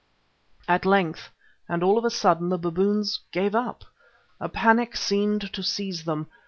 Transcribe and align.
At 0.67 0.83
length, 0.83 1.29
and 1.69 1.83
all 1.83 1.99
of 1.99 2.05
a 2.05 2.09
sudden, 2.09 2.49
the 2.49 2.57
baboons 2.57 3.19
gave 3.31 3.53
up. 3.53 3.83
A 4.39 4.49
panic 4.49 4.97
seemed 4.97 5.53
to 5.53 5.61
seize 5.61 6.05
them. 6.05 6.25